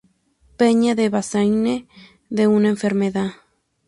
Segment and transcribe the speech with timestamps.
[0.59, 1.75] Peña de Bazaine
[2.37, 3.29] de una enfermedad.